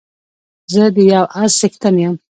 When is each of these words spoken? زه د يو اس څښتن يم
زه 0.73 0.83
د 0.95 0.97
يو 1.13 1.23
اس 1.41 1.51
څښتن 1.59 1.95
يم 2.03 2.13